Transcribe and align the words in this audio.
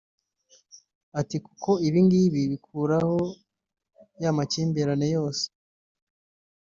Ati 1.19 1.37
“Kuko 1.45 1.71
ibingibi 1.87 2.41
bikuraho 2.51 3.17
ya 4.23 4.31
makimbirane 4.37 5.07
yose 5.15 5.45